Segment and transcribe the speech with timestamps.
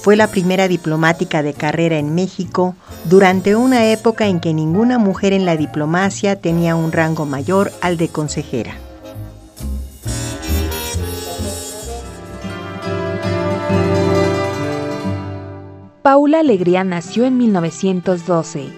[0.00, 2.74] fue la primera diplomática de carrera en México
[3.04, 7.98] durante una época en que ninguna mujer en la diplomacia tenía un rango mayor al
[7.98, 8.74] de consejera.
[16.02, 18.68] Paula Alegría nació en 1912.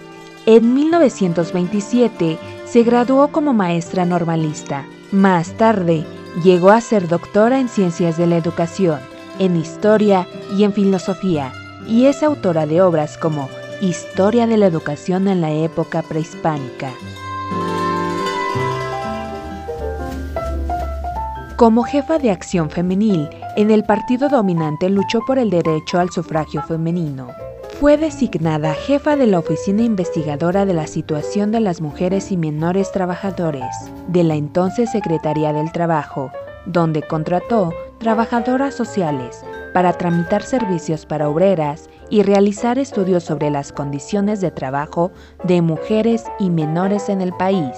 [0.45, 4.85] En 1927 se graduó como maestra normalista.
[5.13, 6.05] Más tarde,
[6.43, 8.99] llegó a ser doctora en Ciencias de la Educación,
[9.39, 11.51] en Historia y en Filosofía,
[11.87, 13.49] y es autora de obras como
[13.81, 16.91] Historia de la Educación en la época prehispánica.
[21.55, 26.63] Como jefa de acción femenil, en el partido dominante luchó por el derecho al sufragio
[26.63, 27.27] femenino.
[27.79, 32.91] Fue designada jefa de la Oficina Investigadora de la Situación de las Mujeres y Menores
[32.91, 33.75] Trabajadores
[34.07, 36.31] de la entonces Secretaría del Trabajo,
[36.65, 37.73] donde contrató
[38.03, 45.13] trabajadoras sociales para tramitar servicios para obreras y realizar estudios sobre las condiciones de trabajo
[45.45, 47.71] de mujeres y menores en el país.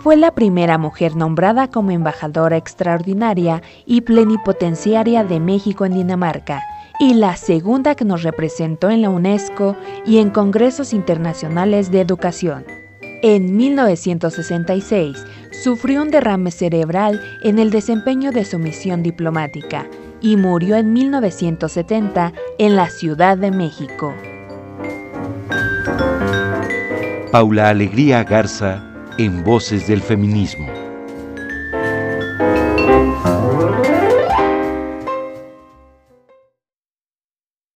[0.00, 6.60] Fue la primera mujer nombrada como embajadora extraordinaria y plenipotenciaria de México en Dinamarca
[6.98, 12.64] y la segunda que nos representó en la UNESCO y en congresos internacionales de educación.
[13.22, 15.24] En 1966
[15.62, 19.86] sufrió un derrame cerebral en el desempeño de su misión diplomática
[20.20, 24.14] y murió en 1970 en la Ciudad de México.
[27.30, 28.82] Paula Alegría Garza
[29.18, 30.79] en Voces del Feminismo.